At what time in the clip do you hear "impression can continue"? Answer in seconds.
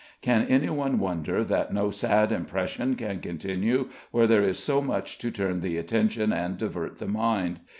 2.31-3.89